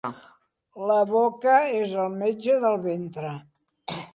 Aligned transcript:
La 0.91 0.95
boca 1.11 1.59
és 1.81 1.93
el 2.05 2.17
metge 2.25 2.59
del 2.67 2.79
ventre. 2.87 3.37